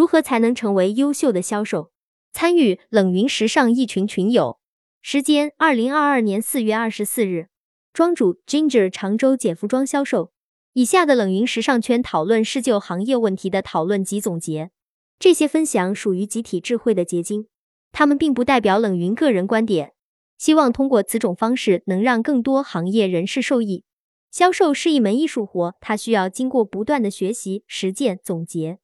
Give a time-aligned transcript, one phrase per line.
[0.00, 1.90] 如何才能成为优秀的销售？
[2.32, 4.58] 参与冷云时尚一群群友。
[5.02, 7.48] 时间：二零二二年四月二十四日。
[7.92, 10.32] 庄主：Ginger，常州简服装销售。
[10.72, 14.70] 以下的冷云时尚圈讨论是就行业问题的讨论及总结。
[15.18, 17.48] 这些分享属于集体智慧的结晶，
[17.92, 19.92] 他们并不代表冷云个人观点。
[20.38, 23.84] 希望通过此种方式能让更多行业人士受益。
[24.30, 28.78] 销售是一门艺术活，它需要经过不断的学习、实践、总结。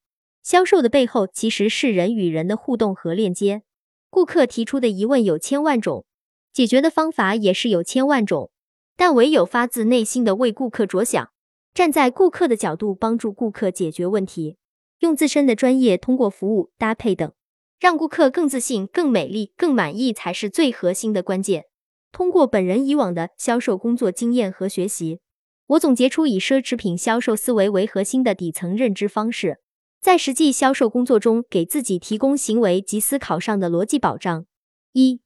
[0.46, 3.62] 销售的背后其实是人与人的互动和链接。
[4.08, 6.06] 顾客提出的疑问有千万种，
[6.52, 8.52] 解决的方法也是有千万种，
[8.96, 11.32] 但唯有发自内心的为顾客着想，
[11.74, 14.56] 站在顾客的角度帮助顾客解决问题，
[15.00, 17.32] 用自身的专业通过服务搭配等，
[17.80, 21.64] 让顾客更自信、更美丽、更满意才是最核心的关键。
[22.12, 25.18] 通过本人以往的销售工作经验和学习，
[25.66, 29.58] 我总结出以奢侈品销售思维为核心的底层认知方式。
[30.06, 34.46] 在实际销售工作中，给自己提供行为及思考上的逻辑保障。
[34.92, 35.20] 一、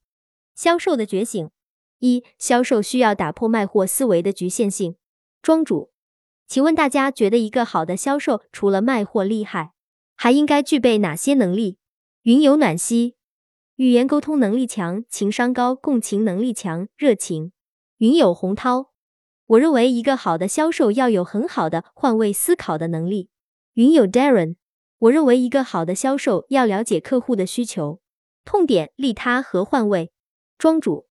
[0.55, 1.51] 销售的觉醒。
[1.99, 4.95] 一、销售需要打破卖货思维的局限性。
[5.43, 5.91] 庄主，
[6.47, 9.73] 请问大家觉得一个好的销售除了卖货厉害，
[10.15, 11.77] 还应该具备哪些能力？
[12.23, 13.13] 云有暖溪，
[13.75, 17.51] 语言沟通能力强，情商高，共情能力强，热情。
[17.97, 18.89] 云有洪涛，
[19.45, 23.29] 我认为一个好的销售要有很好的换位思考的能力。
[23.73, 24.55] 云有 Darren。
[25.01, 27.99] 我认为一个好的销售要了解客户的需求、
[28.45, 30.11] 痛点、利他和换位。
[30.59, 31.07] 庄主，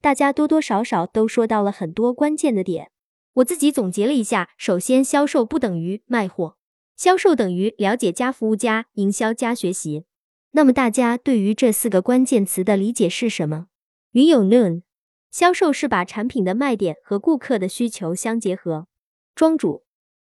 [0.00, 2.90] 大家多多少少都说到了很多关键的点，
[3.34, 4.50] 我自己总结了一下。
[4.58, 6.56] 首先，销售不等于卖货，
[6.96, 10.04] 销售等于了解加服务加营销加学习。
[10.50, 13.68] 那么大家对于这四个关键词的理解是什么？
[14.10, 14.82] 云有 Noon，
[15.30, 18.88] 销售是把产品的卖点和顾客的需求相结合。
[19.36, 19.84] 庄主，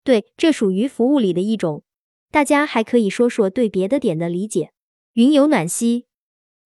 [0.03, 1.83] 对，这属于服务里的一种。
[2.31, 4.71] 大家还可以说说对别的点的理解。
[5.13, 6.05] 云有暖溪，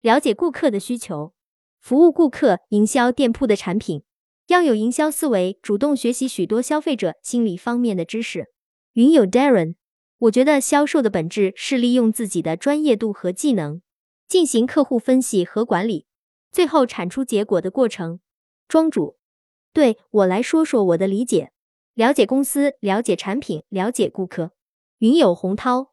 [0.01, 1.33] 了解顾客的需求，
[1.81, 4.03] 服务顾客，营销店铺的产品，
[4.45, 8.51] 要有营销思维，主动学习许多消费者心理方面的知识。
[8.93, 9.73] 云有 Darren，
[10.19, 13.81] 我觉得销售的本质是利用自己的专业度和技能，
[14.27, 16.05] 进行客户分析和管理，
[16.51, 18.19] 最后产出结果的过程。
[18.67, 19.17] 庄主，
[19.73, 21.51] 对我来说说我的理解：
[21.95, 24.51] 了解公司，了解产品，了解顾客。
[24.99, 25.91] 云有洪涛，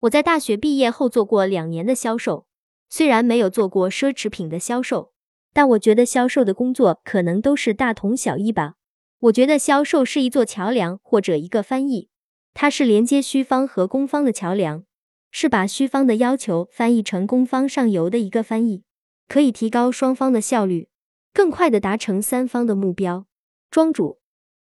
[0.00, 2.46] 我在大学毕业后做过两年的销售，
[2.88, 5.12] 虽然没有做过奢侈品的销售，
[5.52, 8.76] 但我觉得销售的工作可能都是大同小异吧。
[9.18, 12.08] 我觉得销售是一座桥梁或者一个翻译，
[12.54, 14.84] 它是连接需方和供方的桥梁，
[15.30, 18.84] 是把需方的要求翻译成供方上游的一个翻译，
[19.28, 20.88] 可以提高双方的效率，
[21.34, 23.26] 更快的达成三方的目标。
[23.70, 24.20] 庄主，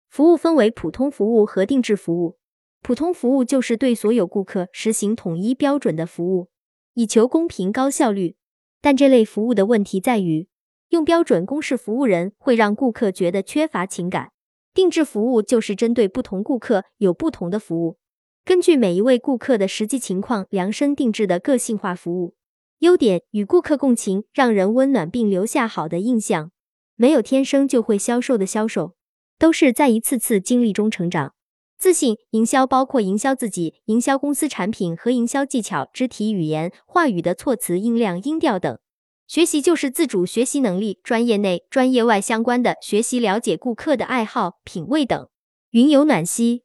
[0.08, 2.38] 服务分为普通服务和定制服务。
[2.82, 6.50] 普通服务就是对所有顾客实行统一标准的服务，
[6.96, 8.36] 以求公平高效率。
[8.82, 10.48] 但这类服务的问题在于，
[10.90, 14.32] 用标准公式服务人会让顾客觉得缺乏情感。
[14.74, 17.98] 定制服务就是针对不同顾客有不同的服务，
[18.44, 22.36] 根据每一位顾客的实际情况量身定制的个性化服务。
[22.80, 26.52] 优点与顾客共情，让人温暖并留下好的印象。
[26.96, 28.96] 没有天生就会销售的销售，
[29.38, 31.36] 都是在一次次经历中成长。
[31.82, 38.78] 自信营销包括营销自己、营销公司产品和营销技巧、肢体语言、话语的措辞、音量、音调等。
[39.26, 45.28] 学习就是自主学习能力，专业内、专业外相关的学习，了解顾客的爱好、品味等。
[45.72, 46.62] 云有暖溪，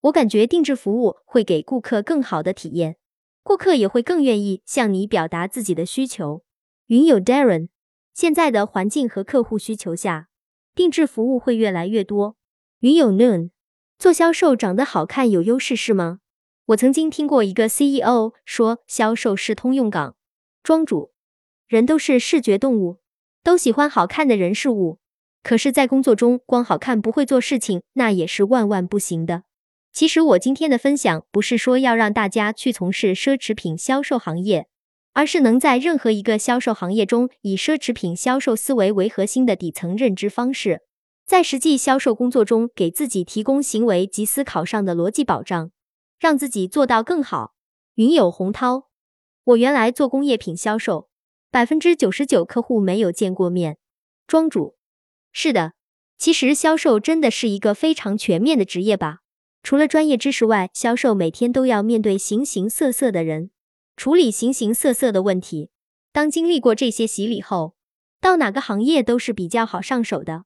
[0.00, 2.96] 我感觉定制服务会给顾客更好的体验，
[3.44, 6.42] 顾客也会更愿意向你表达自己的需求。
[6.88, 7.68] 云有 Darren，
[8.12, 10.26] 现在的环境和客户需求下，
[10.74, 12.34] 定制服务会越来越多。
[12.80, 13.50] 云有 Noon。
[13.98, 16.20] 做销售长得好看有优势是吗？
[16.66, 20.14] 我曾经听过一个 CEO 说，销售是通用岗。
[20.62, 21.10] 庄主，
[21.66, 22.98] 人都是视觉动物，
[23.42, 25.00] 都喜欢好看的人事物。
[25.42, 29.42] 可是，在工作中，光好看不会做事情，那也是万万不行的。
[29.92, 34.68] 其实，我今天的分享不是说要让大家去从事奢侈品销售行业，
[35.12, 40.82] 而是能在任何一个销售行业中，以奢侈品销售思维为核心的底层认知方式。
[41.28, 45.70] 在实际销售工作中，给自己提供行为及思考上的逻辑保障，
[46.18, 47.52] 让自己做到更好。
[47.96, 48.88] 云友洪涛，
[49.44, 51.10] 我原来做工业品销售，
[51.50, 53.76] 百分之九十九客户没有见过面。
[54.26, 54.78] 庄主，
[55.30, 55.74] 是的，
[56.16, 59.18] 其实销售真的是一个非常全面的职业吧？
[59.62, 63.50] 除了专业知识外，销售每天都要面对形形色色的人，
[63.98, 65.68] 处理形形色色的问题。
[66.10, 67.74] 当经历过这些洗礼后，
[68.18, 70.44] 到哪个行业都是比较好上手的。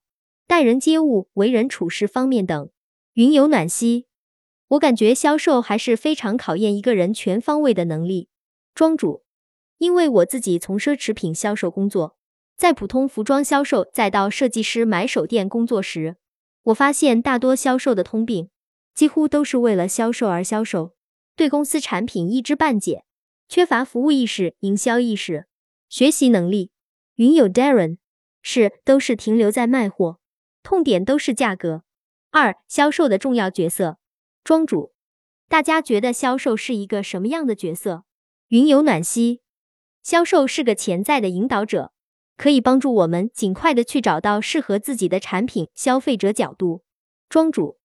[0.52, 2.68] 待人接物、为人处事方面等，
[3.14, 4.04] 云有暖溪。
[4.68, 8.28] 我感觉销售还是非常考验一个人全方位的能力，
[8.74, 9.24] 庄主，
[9.78, 12.18] 因为我自己从奢侈品销售工作，
[12.54, 16.16] 在普通服装销售，再到设计师买手店工作时，
[16.64, 18.50] 我发现大多销售的通病，
[18.94, 20.94] 几乎都是为了销售而销售，
[21.34, 23.06] 对公司产品一知半解，
[23.48, 25.46] 缺乏服务意识、营销意识、
[25.88, 26.72] 学习能力。
[27.14, 27.96] 云有 Darren
[28.42, 30.18] 是都是停留在卖货，
[30.62, 31.84] 痛点都是价格。
[32.30, 33.98] 二、销售的重要角色，
[34.42, 34.92] 庄主，
[35.48, 38.04] 大家觉得销售是一个什么样的角色？
[38.48, 39.40] 云有暖心，
[40.02, 41.92] 销售是个潜在的引导者，
[42.36, 45.68] 可以帮助我们尽快的去找到适合自己的产品。
[45.74, 46.82] 消费者角度，
[47.28, 47.78] 庄主，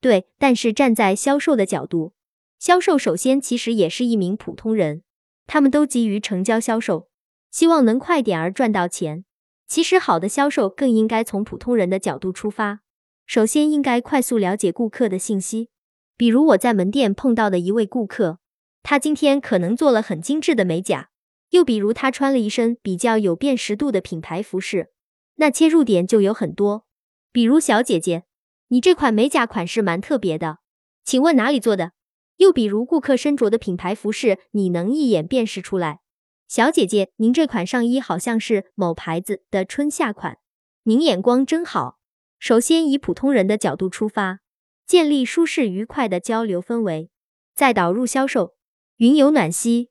[0.00, 2.14] 对，但是站在销售的角度，
[2.58, 5.02] 销售首先其实也是一名普通人，
[5.46, 7.08] 他们都急于成交销售。
[7.50, 9.24] 希望能快点儿赚到钱。
[9.68, 12.80] 其实好的销售更应该从普通人的角度出发，
[13.26, 15.68] 首先应该快速了解顾客的信息。
[16.16, 18.38] 比如我在门店碰到的一位顾客，
[18.82, 21.10] 他今天可能做了很精致的美甲，
[21.50, 24.90] 又比如他穿了一身比较有辨识度的品牌服饰，
[25.36, 26.86] 那切入点就有很多。
[27.30, 28.24] 比如小姐姐，
[28.68, 30.60] 你这款美甲款式蛮特别的，
[31.04, 31.92] 请问哪里做的？
[32.38, 36.00] 又比如顾客身着的品牌服饰，你能一眼辨识出来。
[36.48, 40.38] 小姐姐，您这款上衣好像是某牌子的春夏款，
[40.84, 41.98] 您眼光真好。
[42.38, 44.40] 首先以普通人的角度出发，
[44.86, 47.10] 建立舒适愉快的交流氛围，
[47.54, 48.54] 再导入销售，
[48.96, 49.90] 云有暖溪，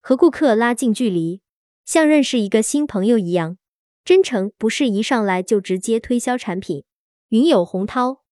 [0.00, 1.42] 和顾客拉近距离，
[1.84, 3.58] 像认识一个新朋友一样，
[4.04, 6.84] 真诚不是一上来就直接推销产品。
[7.30, 8.22] 云有洪涛，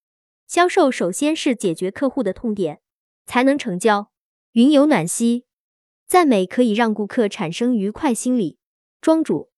[0.46, 2.80] 销售首先是解决客户的痛点，
[3.26, 4.12] 才能成交。
[4.52, 5.46] 云有暖溪。
[6.08, 8.58] 赞美可以让顾客产生愉快心理。
[9.00, 9.50] 庄主，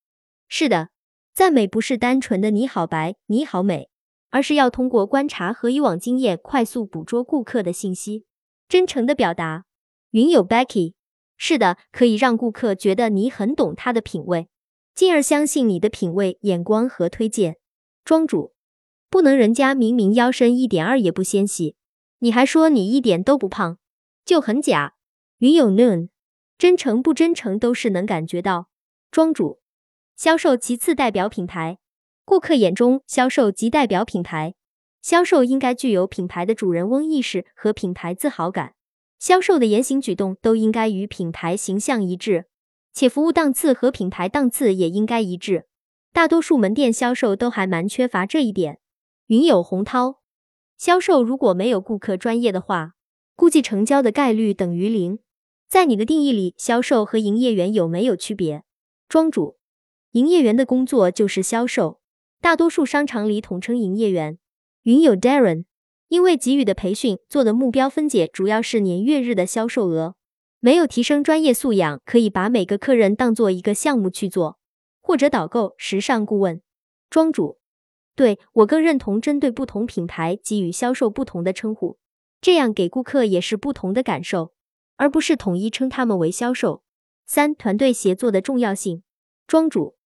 [0.49, 0.89] 是的，
[1.35, 3.91] 赞美不是单纯的你好白、你好美，
[4.31, 8.25] 而是要通过观察和以往经验，快速捕捉顾客的信息，
[8.67, 9.67] 真诚的表达。
[10.13, 10.95] 云友 Becky，
[11.37, 14.49] 是的，可以让顾客觉得你很懂他的品味，
[14.95, 17.59] 进而相信你的品味、眼光和推荐。
[18.07, 18.55] 庄主，
[19.11, 21.77] 不能人家明明腰身一点二也不纤细，
[22.21, 23.77] 你还说你一点都不胖，
[24.25, 24.95] 就很假。
[25.41, 26.09] 云友 Noon。
[26.59, 28.69] 真诚不真诚都是能感觉到。
[29.13, 29.61] 庄主，
[30.17, 31.79] 销售其次代表品牌，
[32.25, 34.55] 顾客眼中销售即代表品牌。
[35.01, 38.75] 销售应该具有品牌的主人翁意识和品牌自豪感，
[39.21, 42.47] 销售的言行举动都应该与品牌形象一致，
[42.93, 45.67] 且服务档次和品牌档次也应该一致。
[46.13, 48.81] 大多数门店销售都还蛮缺乏这一点。
[49.29, 50.21] 云有洪涛，
[50.77, 52.95] 销售如果没有顾客专业的话，
[53.37, 55.21] 估计成交的概率等于零。
[55.69, 58.65] 在你的定义里，销售和营业员有没有区别？
[59.07, 59.59] 庄主，
[60.13, 62.01] 营业员的工作就是销售，
[62.41, 64.39] 大多数商场里统称营业员。
[64.85, 65.67] 云友 Darren，
[66.09, 70.15] 因为给予的培训做的目标分解主要是年月日的销售额，
[70.59, 74.59] 没有提升专业素养，可以把每个客人当做一个项目去做，
[75.03, 76.63] 或者导购、时尚顾问。
[77.11, 77.59] 庄主，
[78.17, 81.99] 对我更认同针对不同品牌给予销售不同的称呼，
[82.41, 84.55] 这样给顾客也是不同的感受。
[84.99, 86.83] 而不是统一称他们为销售。
[87.25, 89.03] 三、团队协作的重要性。
[89.47, 89.97] 庄主，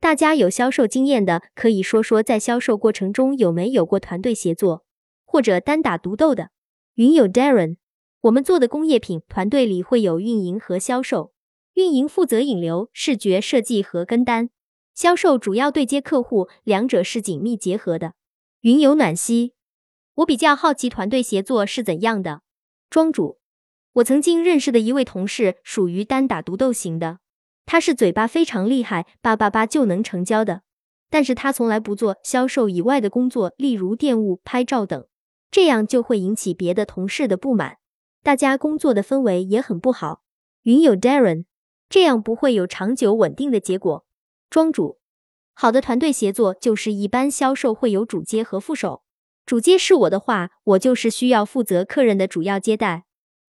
[0.00, 4.84] 大家有销售经验的，可以说说在销售过程中有没有过团队协作
[5.24, 6.50] 或者单打独斗的。
[6.94, 7.76] 云友 Darren，
[8.22, 11.32] 我们做的工业品团队里会有运营和销售，
[11.74, 14.50] 运营负责引流、视觉设计和跟单，
[14.94, 18.14] 销售主要对接客户，两者是紧密结合的。
[18.60, 19.52] 云友暖心，
[20.16, 22.42] 我比较好奇团队协作是怎样的。
[22.90, 23.38] 庄主。
[23.96, 27.20] 我曾经认识的一位同事属于单打独斗型的，
[27.64, 30.60] 他是嘴巴非常厉害，叭叭叭就能成交的，
[31.08, 35.06] 但是他从来不做销售以外的工作，例如店务、拍照等，
[35.50, 37.78] 这样就会引起别的同事的不满，
[38.22, 40.20] 大家工作的氛围也很不好。
[40.64, 41.46] 云友 Darren，
[41.88, 44.04] 这样不会有长久稳定的结果。
[44.50, 44.98] 庄主，
[45.54, 49.04] 好的团队协作就是一般销售会有主接和副手，
[49.46, 53.05] 主接是我的话，我就是需要负责客人的主要接待。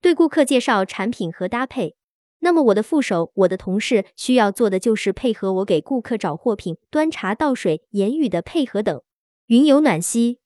[0.07, 1.97] 对顾客介绍产品和搭配，
[2.39, 9.01] 那么我的副手、我的同事需要做的就是配合我给顾客找货品、端茶倒水、言语的配合等。
[9.47, 10.39] 云有暖溪，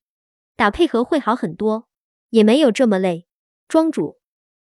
[0.56, 1.88] 打配合会好很多，
[2.32, 3.28] 也没有这么累。
[3.68, 4.18] 庄主，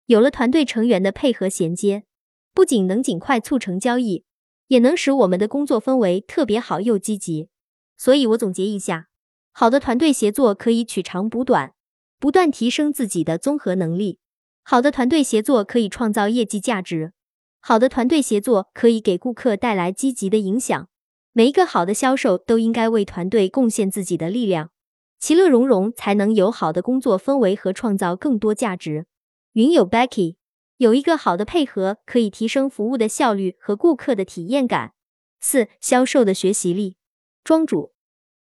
[0.07, 2.05] 有了团队成员的配合衔接，
[2.55, 4.25] 不仅能尽快促成交易，
[4.69, 7.49] 也能使我们的工作氛围特别好又积极。
[7.97, 9.09] 所以我总结一下，
[9.51, 11.75] 好的团队协作可以取长补短，
[12.21, 14.21] 不断提升自己的综合能力。
[14.67, 17.13] 好的团队协作可以创造业绩价值，
[17.61, 20.89] 好的团队协作可以给顾客带来积极的影响。
[21.35, 24.71] 每一个好的销售都应该为团队贡献自己的力量，
[25.19, 29.05] 其乐融融，才能有好的工作氛围和创造更多价值。
[29.53, 30.37] 云友 Becky，
[30.79, 34.95] 有一个好的配合，可以提升服务的效率和顾客的体验感。
[35.41, 36.97] 四、销售的学习力。
[37.45, 37.93] 庄主，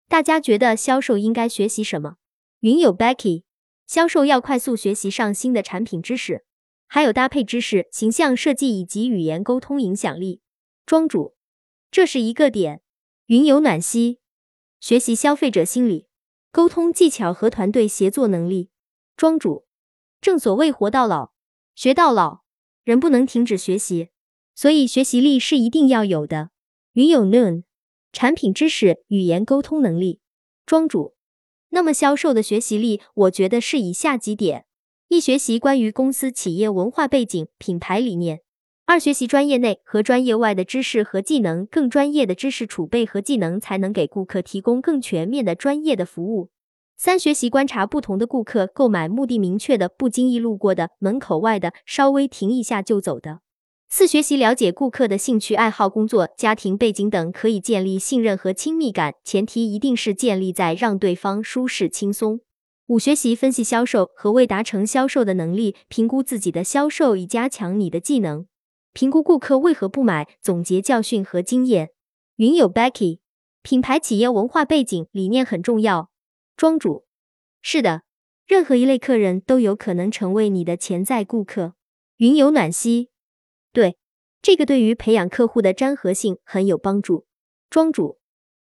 [0.08, 2.14] 大家觉得销售应该学习什么？
[2.60, 3.42] 云友 Becky，
[3.92, 6.46] 销售要快速学习上新的产品知识，
[6.86, 10.40] 还有搭配知识、形象设计以及语言沟通影响力。
[10.86, 11.36] 庄主，
[11.90, 12.80] 这是一个点。
[13.26, 14.16] 云友暖心，
[14.80, 16.06] 学习消费者心理、
[16.50, 18.70] 沟通技巧和团队协作能力。
[19.14, 19.66] 庄主，
[20.22, 21.32] 正所谓活到老。
[21.74, 22.44] 学到老，
[22.84, 24.08] 人不能停止学习，
[24.54, 26.48] 所以学习力是一定要有的。
[26.94, 27.64] 云有 Noon，
[28.10, 30.22] 产品知识、语言沟通能力。
[30.64, 31.14] 庄主，
[31.74, 34.66] 那么销售的学习力，我觉得是以下几点：
[35.08, 38.40] 一、学习关于公司企业文化背景、品牌理念；
[38.84, 46.50] 二、学习专业内和专业外的知识和技能，更专业的知识储备和技能，才能给顾客提供更全面的专业的服务。
[46.98, 53.40] 三、学习观察不同的顾客，购买目的明确的、不经意路过的、门口外的、稍微停一下就走的。
[53.94, 62.40] 四、学习了解顾客的兴趣爱好、工作、家庭背景等，可以建立信任和亲密感，前提一定是建立在让对方舒适轻松。
[62.86, 68.46] 五、学习分析销售和未达成销售的能力，评估自己的销售以加强你的技能，
[68.94, 71.90] 评估顾客为何不买，总结教训和经验。
[72.36, 73.18] 云友 Becky，
[73.60, 76.08] 品牌企业文化背景理念很重要。
[76.56, 77.04] 庄主，
[77.60, 78.04] 是的，
[78.46, 81.74] 任何一类客人都有可能成为你的潜在顾客。
[82.16, 83.08] 云有暖心，
[83.72, 83.96] 对，
[84.40, 87.26] 这个对于培养客户的粘合性很有帮助。
[87.70, 88.18] 庄主，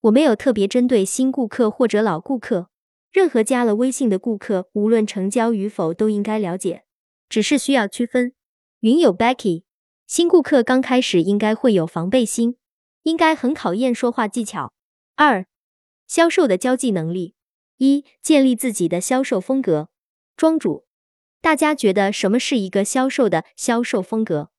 [0.02, 2.68] 我没有特别针对新顾客或者老顾客，
[3.10, 6.84] 任何加了微信的顾客，无论成交与否都应该了解，
[7.28, 8.34] 只是需要区分。
[8.80, 9.64] 云有 Becky，
[10.06, 12.56] 新顾客刚开始应该会有防备心，
[13.02, 14.72] 应该很考验说话技巧。
[15.16, 15.46] 二，
[16.06, 17.34] 销售的交际能力。
[17.78, 19.88] 一、建立自己的销售风格。
[20.36, 20.84] 庄主，
[21.40, 24.50] 大家觉得什么是一个销售的销售风格？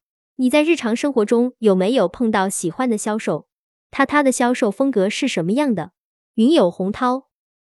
[0.42, 3.46] 你在日常生活中有没有碰到喜欢的销售？
[3.92, 5.92] 他他的销售风格是什么样的？
[6.34, 7.28] 云有洪涛，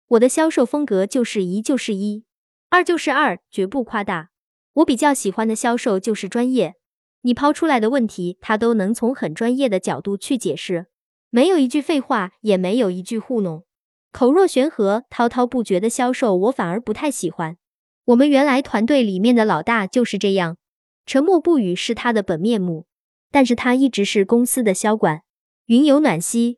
[0.07, 2.25] 我的销售风格就是一就是一，
[2.71, 4.31] 二就是二，绝不夸大。
[4.73, 6.73] 我比较喜欢的销售就是专业，
[7.21, 10.87] 你抛出来的问题，他都能从很专业的角度去解释，
[11.29, 13.63] 没有一句废话，也没有一句糊弄。
[14.11, 17.57] 口若悬河、滔滔不绝的销售，我反而不太喜欢。
[18.05, 20.57] 我们原来团队里面的老大就是这样，
[21.05, 22.87] 沉默不语是他的本面目，
[23.31, 25.21] 但是他一直是公司的销管。
[25.65, 26.57] 云有暖心，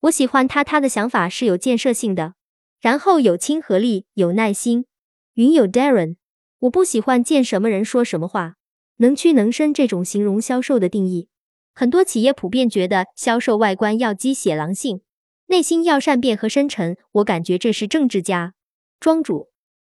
[0.00, 2.34] 我喜欢他，他的想法是有建设性的，
[2.80, 4.86] 然后有亲和力、有耐心。
[5.34, 6.16] 云有 Darren，
[6.60, 8.54] 我不喜欢见什么人说什么话，
[8.96, 11.28] 能屈能伸这种形容销售的定义。
[11.74, 15.02] 很多企业普遍觉得销售外观要鸡血狼性。
[15.48, 18.54] 内心要善变和深沉，我感觉这是政治家。
[18.98, 19.50] 庄主，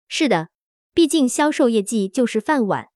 [0.08, 0.50] 是的，
[0.94, 2.88] 毕竟销售业绩就是饭碗，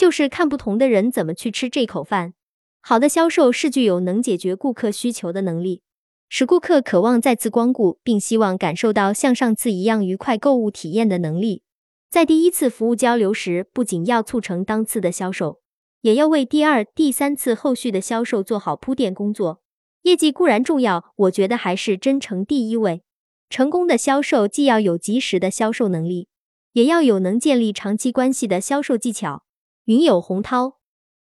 [0.00, 2.32] 就是看不同的人怎么去吃这口饭。
[2.80, 5.82] 好的销售是具有能解决顾客需求的能力，
[6.30, 11.64] 使顾客渴望再次光顾，并希望感受到像上次一样愉快购物体验的能力。
[12.08, 15.60] 在第一次服务交流时，不仅要促成当次的销售，
[16.00, 19.60] 也要为第二、第三次后续的销售做好铺垫工作。
[20.04, 23.02] 业绩固然重要，我觉得还是真诚第一位。
[23.50, 26.28] 成功的销售既要有及时的销售能力，
[26.72, 29.44] 也要有能建立长期关系的销售技巧。
[29.90, 30.78] 云有洪涛，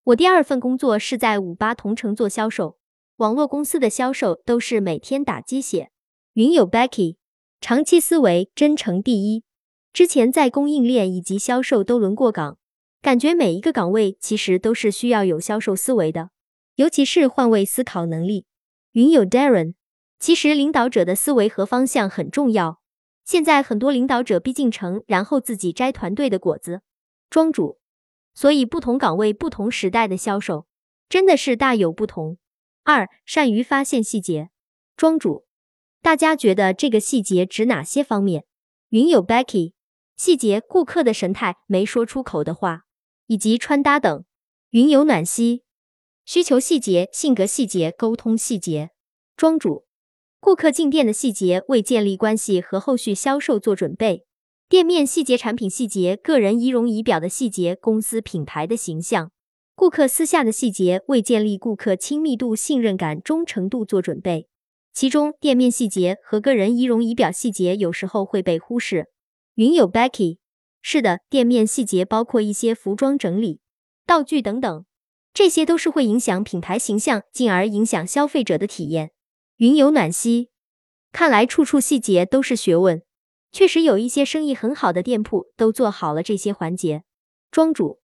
[0.05, 2.77] 我第二份工作是在五八同城做销售，
[3.17, 5.91] 网络公司的销售都是每天打鸡血。
[6.35, 7.17] 云有 Becky，
[7.63, 9.45] 长期思维，真诚第一。
[9.95, 12.59] 之前在供应链以及销售都轮过岗，
[13.01, 16.29] 感觉每一个岗位其实都是需要有销售思维的，
[16.75, 18.45] 尤其是换位思考能力。
[18.93, 19.73] 云友 Darren，
[20.19, 22.83] 其实领导者的思维和方向很重要。
[23.25, 26.83] 现在很多领导者逼进城，然后自己摘团队的果子。
[27.31, 27.79] 庄主，
[28.41, 30.67] 所以不同岗位、不同时代的销售
[31.11, 32.39] 真的是大有不同。
[32.85, 34.49] 二，善于发现细节。
[34.97, 35.45] 庄主，
[36.01, 38.47] 大家觉得这个细节指哪些方面？
[38.89, 39.75] 云友 Becky，
[40.17, 42.85] 细节，顾客的神态、没说出口的话，
[43.27, 44.25] 以及穿搭等。
[44.71, 45.61] 云友暖心。
[46.25, 48.89] 需求细节、性格细节、沟通细节。
[49.37, 49.85] 庄主，
[50.41, 54.25] 顾客进店的细节，为建立关系和后续销售做准备。
[54.71, 59.33] 店面细节、产品细节、个人仪容仪表的细节、公司品牌的形象。
[59.75, 64.47] 顾客私下的细节，为建立顾客亲密度、信任感、忠诚度做准备。
[64.93, 69.09] 其中，店面细节和个人仪容仪表细节有时候会被忽视。
[69.57, 70.39] 云友 Becky，
[70.81, 73.59] 是的，店面细节包括一些服装整理、
[74.07, 74.85] 道具等等。
[75.35, 79.11] 这些都是会影响品牌形象，进而影响消费者的体验。
[79.57, 80.47] 云有暖心，
[81.11, 83.03] 看来处处细节都是学问。
[83.53, 87.05] 确实有一些生意很好的店铺都做好了这些环节。
[87.51, 88.01] 庄主，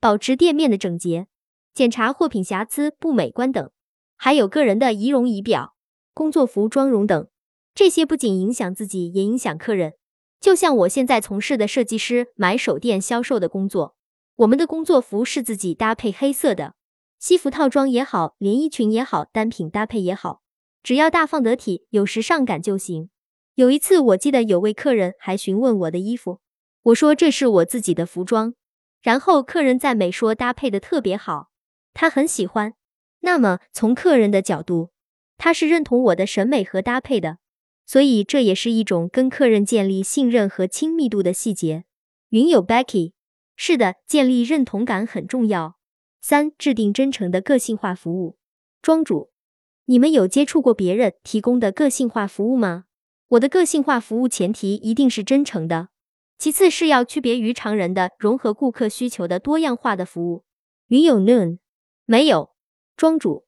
[0.00, 1.26] 保持店面的整洁，
[1.74, 3.70] 检查货品瑕疵不美观等，
[4.16, 5.74] 还有个人的仪容仪表、
[6.12, 7.28] 工作服妆容等。
[7.74, 9.94] 这些不仅影响自己，也影响客人。
[10.40, 13.96] 就像我现在从事的设计师买手店销售的工作，
[14.36, 16.74] 我们的工作服是自己搭配黑色的，
[17.18, 20.42] 西服套装也好，连衣裙也好，单品搭配也好，
[20.84, 23.10] 只要大方得体，有时尚感就行。
[23.56, 26.40] 有一次，我记得有位客人还询问我的衣服，
[26.82, 28.54] 我说这是我自己的服装，
[29.00, 31.50] 然后客人赞美说搭配的特别好，
[31.92, 32.74] 他很喜欢。
[33.20, 34.90] 那么从客人的角度，
[35.38, 37.38] 他是认同我的审美和搭配的。
[37.86, 41.84] 所以这也是一种跟客人建立信任和亲密度的细节。
[42.30, 43.12] 云友 Becky，
[43.56, 45.76] 是的，建立认同感很重要。
[46.20, 48.38] 三、制定真诚的个性化服务。
[48.82, 49.30] 庄主，
[49.84, 52.86] 你们有接触过别人提供的个性化服务吗？
[53.34, 55.88] 我的个性化服务前提一定是真诚的，
[56.38, 60.44] 其次是要区别于常人的，融合顾客需求的多样化的服务。
[60.88, 61.58] 云有 Noon，
[62.04, 62.50] 没有。
[62.96, 63.46] 庄主，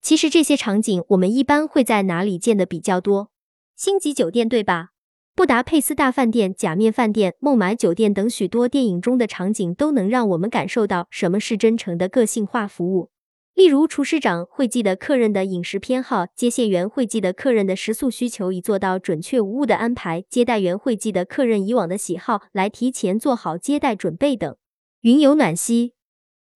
[0.00, 3.30] 其实这些场景我们一般会在哪里见的比较多？
[3.74, 4.90] 星级酒店对吧？
[5.34, 13.10] 布达佩斯大饭店、假面饭店、孟买酒店等许多电影中的场景都能让我们感受到什么是真诚的个性化服务。
[13.54, 24.56] 例如，厨师长会记得客人的饮食偏好，接线员会记得客人的食宿需求，以做到准确无误的安排；接待员会记得客人以往的喜好，来提前做好接待准备等。
[25.02, 25.94] 云游暖溪，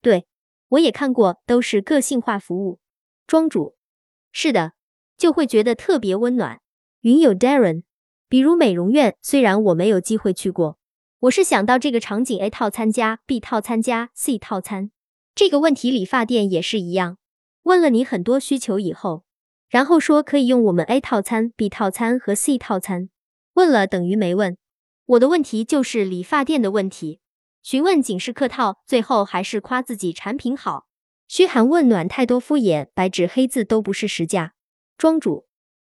[0.01, 0.25] 对
[0.69, 2.79] 我也看过，都是个性化服务。
[3.25, 3.77] 庄主，
[4.33, 4.73] 是的，
[5.17, 6.59] 就会觉得特别温暖。
[7.01, 7.83] 云友 Darren，
[8.27, 10.77] 比如美容院，虽然我没有机会去过，
[11.21, 14.91] 我是想到这个场景 A 套餐加 B 套餐加 C 套餐
[15.39, 17.17] 这个问题，理发店也是一样，
[17.63, 19.23] 问了你很多需求以后，
[19.69, 23.07] 然后说可以用我们 A 套餐、B 套餐和 C 套餐，
[23.53, 24.57] 问了等于没问。
[25.05, 27.21] 我的问题就是理发店的问题，
[27.63, 30.87] 询问仅是客套，最后还是夸自己产品好，
[31.29, 34.55] 嘘寒问暖太多敷衍，白纸黑字都不是实价。
[34.97, 35.47] 庄主。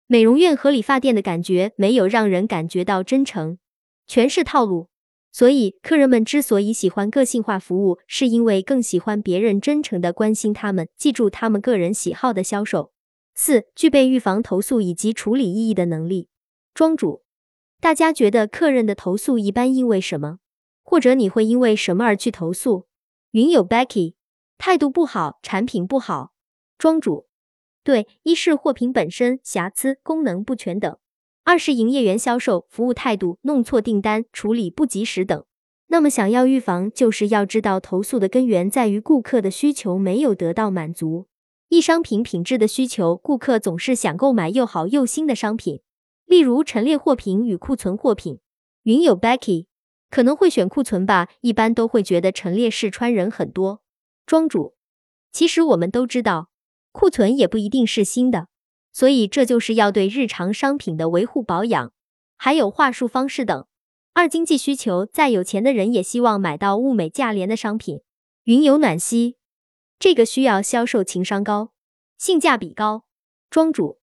[0.07, 3.59] 美容院和理发店的感觉没有让人感觉到真诚，
[4.07, 4.89] 全是套路。
[5.35, 12.93] 所以客人们之所以喜欢个性化服务，是因为更喜欢别人真诚的关心他们，记住他们个人喜好的销售。
[13.33, 16.29] 四、具备预防投诉以及处理异议的能力。
[16.73, 17.23] 庄主，
[17.81, 20.39] 大家觉得客人的投诉一般因为什么？
[20.81, 22.87] 或者你会因为什么而去投诉？
[23.31, 24.13] 云友 Becky，
[24.57, 26.31] 态度不好，产品不好。
[26.77, 27.27] 庄主。
[27.83, 30.93] 对，一是货品本身瑕疵、功能不全等；
[31.45, 35.45] 二是营业员销售服务态度弄错订单、处理不及时等。
[35.89, 41.27] 那么，想要预防，就是要知道投诉的根源在于顾客的需求没有得到满足。
[41.69, 45.81] 一商品品质的需求，顾客总是想购买又好又新的商品，
[46.25, 48.39] 例如陈列货品与库存货品。
[48.81, 49.67] 云友 Becky
[50.09, 53.83] 可能会选库存吧，一般都会觉得陈列试穿人很多。
[54.25, 54.73] 庄主，
[55.31, 56.49] 其实我们都知道。
[56.91, 58.47] 库存也不一定是新的，
[58.95, 61.91] 所以这就是要对日常商品的维护保养，
[62.37, 63.67] 还有话术方式等。
[64.13, 67.99] 二经济需求，再有钱的人也希望买到物美价廉的商品。
[68.45, 69.35] 云游暖溪，
[69.99, 71.73] 这个需要销售情商高，
[72.17, 73.03] 性价比高。
[73.49, 73.99] 庄主，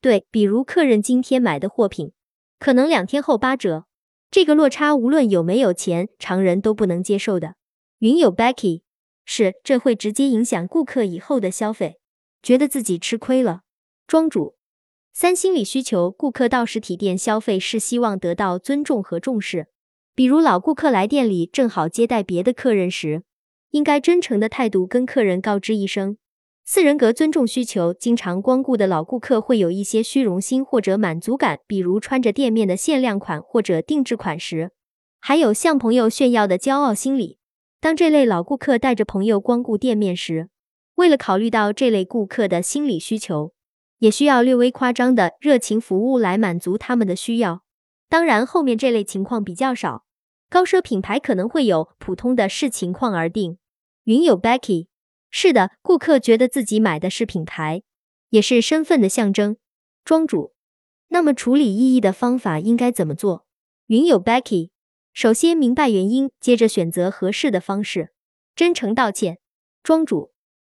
[0.00, 2.12] 对，比如客人今天买的货品，
[2.58, 3.84] 可能两天后八折，
[4.30, 7.56] 这个落差无论有没有钱，常人都不能接受的。
[7.98, 8.80] 云友 Becky，
[9.26, 12.00] 是，这会直接影响顾客以后的消费。
[12.42, 13.60] 觉得自己吃亏了，
[14.10, 14.56] 庄主。
[15.12, 19.68] 三心理需求，顾客到实体店消费是希望得到尊重和重视。
[20.16, 23.22] 比如老顾客来店里正好接待别的客人时，
[23.70, 26.16] 应该真诚的态度跟客人告知一声。
[26.64, 34.72] 四人格尊重需求，经常光顾的老顾客会有一些虚荣心或者满足感，比如穿着店面的限量款或者定制款时，
[35.20, 37.38] 还有向朋友炫耀的骄傲心理。
[37.80, 40.48] 当这类老顾客带着朋友光顾店面时，
[40.96, 43.52] 为了考虑到这类顾客的心理需求，
[44.00, 47.62] 也需要略微夸张的热情服务来满足他们的需要。
[48.08, 50.04] 当然，后面这类情况比较少，
[50.50, 53.58] 高奢品牌可能会有，普通的视情况而定。
[54.04, 54.88] 云友 Becky，
[55.30, 57.82] 是的，顾客觉得自己买的是品牌，
[58.30, 59.56] 也是身份的象征。
[60.04, 60.54] 庄主，
[61.08, 63.46] 那么处理异议的方法应该怎么做？
[63.86, 64.70] 云友 Becky，
[65.12, 68.12] 首先明白原因，接着选择合适的方式，
[68.56, 69.38] 真诚道歉。
[69.82, 70.32] 庄主。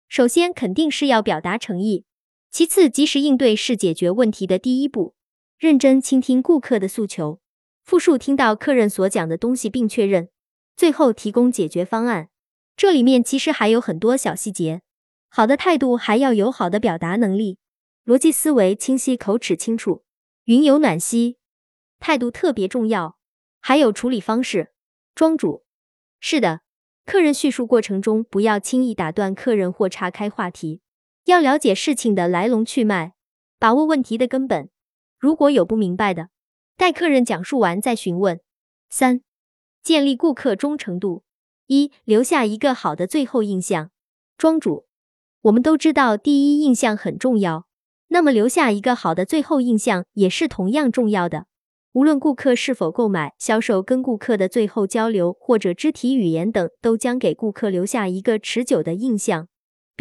[0.10, 2.04] 首先肯定是要表达诚意，
[2.52, 5.16] 其次及时应对是解决问题的第一步。
[5.58, 7.40] 认真倾听顾客的诉求，
[7.84, 10.30] 复述听到客人所讲的东西并确认，
[10.76, 12.30] 最后提供解决方案。
[12.76, 14.82] 这里面其实还有很多小细节。
[15.30, 17.58] 好的态度还要有好的表达能力，
[18.06, 20.04] 逻辑思维清晰，口齿清楚。
[20.46, 21.38] 云游暖溪，
[22.00, 23.18] 态度特别重要。
[23.62, 24.74] 还有处理方式，
[25.16, 25.64] 庄主，
[26.20, 26.62] 是的。
[27.06, 30.82] 客人叙述过程中，不要轻易打断客人或岔开话题，
[31.32, 33.13] 要了解事情的来龙去脉，
[33.58, 34.70] 把握问题的根本。
[35.17, 36.28] 如果有不明白的，
[36.76, 38.41] 待客人讲述完再询问。
[38.89, 39.22] 三、
[39.82, 41.24] 建立顾客忠诚度。
[41.67, 43.91] 一、留下一个好的最后印象。
[44.38, 44.88] 庄主，
[45.44, 47.65] 我们都知道第一印象很重要，
[48.10, 51.46] 那么留下一个好的最后印象也是同样重要的。
[51.94, 59.48] 无论顾客是否购买，销售跟顾客的最后交流或者肢体语言等，都将给顾客留下一个持久的印象。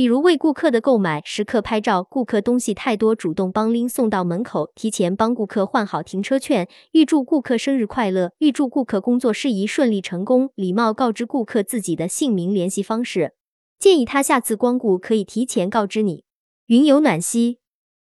[0.01, 13.35] 比如为顾客的购买时刻拍照，顾客东西太多主动帮拎送到门口，提前帮顾客换好停车券，预祝顾客生日快乐，预祝顾客工作事宜顺利成功，礼貌告知顾客自己的姓名、联系方式。
[13.79, 16.25] 建议他下次光顾可以提前告知你。
[16.69, 17.59] 云有暖心，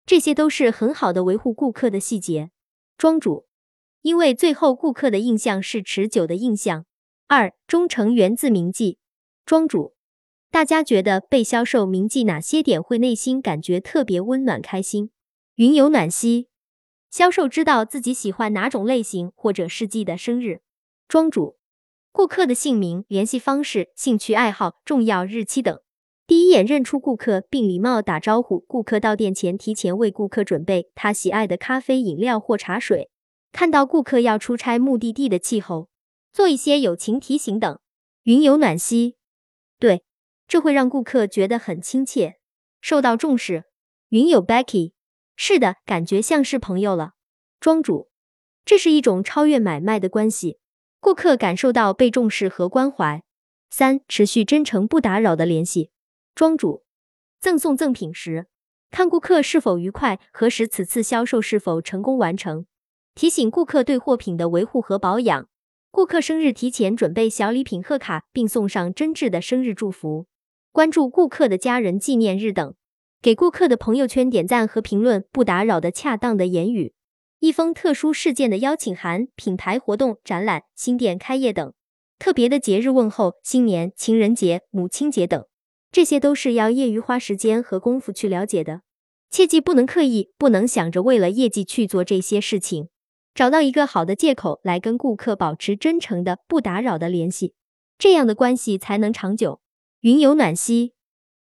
[0.08, 2.50] 这些都是很好的维护顾客的细节。
[2.98, 3.46] 庄主，
[4.02, 6.86] 因为最后顾客的印象是持久的印象。
[7.28, 8.98] 二，忠诚源自铭记。
[9.46, 9.94] 庄主，
[10.56, 15.10] 大家觉得被销售铭记哪些点会内心感觉特别温暖开心？
[15.56, 16.48] 云有暖溪，
[17.12, 20.62] 销售知道自己喜欢哪种类型或者是记的生日。
[21.10, 21.58] 庄主。
[22.14, 25.78] 顾客的姓名、联系方式、兴趣爱好、重要日期等，
[26.26, 28.62] 第一眼认出顾客并礼貌打招呼。
[28.62, 33.10] 顾客到店前，提前为顾客准备他喜爱的咖啡、饮料或茶水。
[33.52, 35.90] 看到顾客要出差目的地的气候，
[36.32, 37.78] 做一些友情提醒等。
[38.24, 39.18] 云有暖溪，
[39.78, 40.06] 对，
[40.48, 42.38] 这会让顾客觉得很亲切，
[42.82, 43.66] 受到重视。
[44.10, 44.94] 云有 Becky，
[45.36, 47.14] 是的，感觉像是朋友了。
[47.60, 48.10] 庄主，
[48.64, 50.60] 这是一种超越买卖的关系。
[51.00, 53.24] 顾客感受到被重视和关怀。
[53.72, 55.92] 三、持续真诚不打扰的联系。
[56.34, 56.86] 庄主
[57.40, 58.48] 赠送赠品时，
[58.90, 62.66] 看顾客是否愉快，核实此次销售是否成功完成，
[63.16, 65.50] 提醒顾客对货品的维护和保养。
[65.92, 70.28] 顾客生日提前准备小礼品贺卡，并送上真挚的生日祝福。
[70.76, 72.76] 关注顾客的家人纪念日等，
[73.22, 75.24] 给顾客的朋友圈点赞和评论。
[75.32, 76.94] 不打扰的恰当的言语。
[77.40, 81.74] 一封特殊事件的邀请函、品牌活动、展览、新店开业等
[82.20, 85.46] 特别的节日问候、新年、情人节、母亲节等，
[85.94, 88.82] 这些都是要业余花时间和功夫去了解的。
[89.32, 92.90] 切记不能刻意，不能想着为了业绩去做这些事情。
[93.34, 97.54] 找到一个好的借口来跟顾客保持真诚的、不打扰的联系，
[97.98, 99.62] 这样的关系才能长久。
[100.06, 100.92] 云有暖心，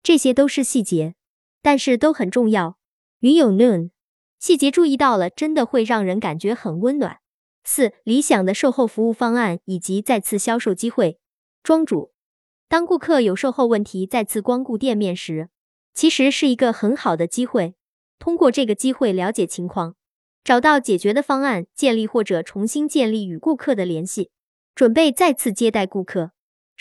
[0.02, 1.14] 这些都是细节，
[1.62, 2.76] 但是都很重要。
[3.20, 3.92] 云有 noon。
[4.38, 7.20] 细节注意到了，真的会让人感觉很温暖。
[7.64, 11.18] 四、理想的售后服务方案以及再次销售机会。
[11.62, 12.12] 庄主，
[12.68, 15.48] 当顾客有售后问题再次光顾店面时，
[15.94, 17.74] 其实是一个很好的机会。
[18.18, 19.94] 通过这个机会了解情况，
[20.44, 24.30] 找到解决的方案，建立或者重新建立与顾客的联系，
[24.74, 26.32] 准备再次接待顾客。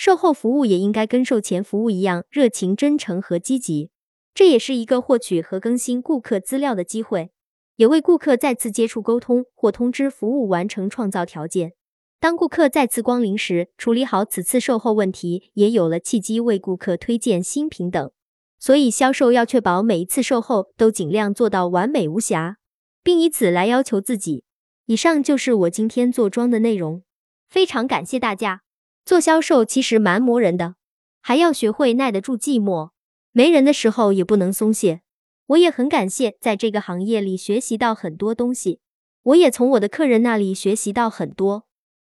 [0.04, 3.92] 售后服务也应该跟售前服务一样，热情、真诚和积极。
[4.34, 7.30] 这也是一个获取和更新顾客资料的机会。
[7.76, 11.74] 也为顾客再次接触、沟通或通知服务完成创造条件。
[12.20, 18.12] 当顾客再次光临时，处理好此次售后问题，也有了契机为顾客推荐新品等。
[18.58, 22.58] 所以，销售要确保每一次售后都尽量做到完美无瑕，
[23.04, 24.46] 并以此来要求自己。
[24.88, 27.04] 以上就是我今天做庄的内容，
[27.48, 28.64] 非常感谢大家。
[29.04, 30.76] 做销售其实蛮磨人的，
[31.22, 32.92] 还要学会耐得住寂寞，
[33.32, 35.02] 没人的时候也不能松懈。
[35.48, 38.80] 我也很感谢在这个行业里学习到很多东西，
[39.24, 41.66] 我也从我的客人那里学习到很多。